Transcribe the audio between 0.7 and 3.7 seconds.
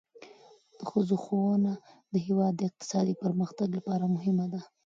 د ښځو ښوونه د هیواد د اقتصادي پرمختګ